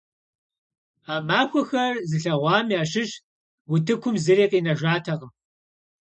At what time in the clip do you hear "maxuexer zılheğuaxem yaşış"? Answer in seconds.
1.27-3.11